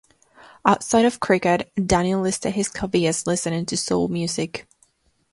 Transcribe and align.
Outside 0.65 1.05
of 1.05 1.19
cricket, 1.19 1.71
Daniel 1.75 2.21
listed 2.21 2.55
his 2.55 2.75
hobby 2.75 3.05
as 3.05 3.27
"listening 3.27 3.67
to 3.67 3.77
soul 3.77 4.07
music". 4.07 4.65